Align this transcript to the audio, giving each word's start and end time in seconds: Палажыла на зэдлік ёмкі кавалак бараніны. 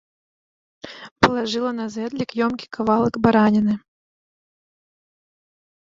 Палажыла 1.25 1.71
на 1.81 1.85
зэдлік 1.95 2.31
ёмкі 2.47 2.65
кавалак 2.77 3.15
бараніны. 3.27 3.79